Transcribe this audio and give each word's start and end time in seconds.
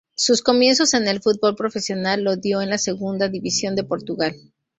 Sus 0.15 0.41
comienzos 0.41 0.95
en 0.95 1.07
el 1.07 1.21
fútbol 1.21 1.53
profesional 1.55 2.23
lo 2.23 2.35
dio 2.35 2.59
en 2.63 2.71
la 2.71 2.79
Segunda 2.79 3.27
División 3.29 3.75
de 3.75 3.83
Portugal. 3.83 4.33